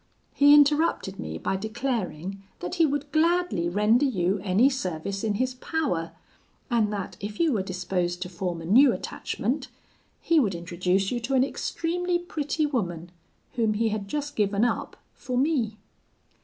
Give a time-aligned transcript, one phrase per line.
[0.33, 5.53] He interrupted me by declaring, that he would gladly render you any service in his
[5.53, 6.13] power,
[6.71, 9.67] and that if you were disposed to form a new attachment,
[10.19, 13.11] he would introduce you to an extremely pretty woman,
[13.53, 15.77] whom he had just given up for me.